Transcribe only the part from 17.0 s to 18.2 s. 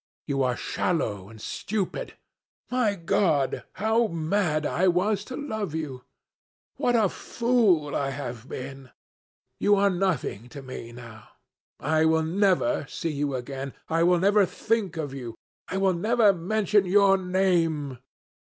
name.